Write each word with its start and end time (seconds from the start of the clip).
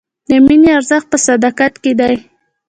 د 0.29 0.31
مینې 0.45 0.69
ارزښت 0.77 1.07
په 1.11 1.17
صداقت 1.27 1.73
کې 1.83 1.91
دی. 1.99 2.15